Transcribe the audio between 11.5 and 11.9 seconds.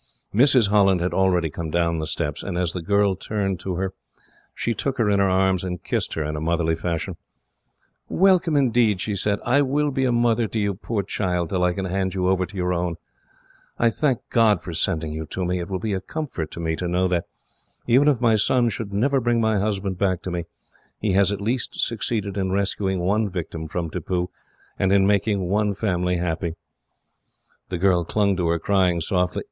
I can